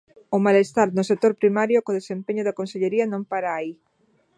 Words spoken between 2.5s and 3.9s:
consellería non para aí.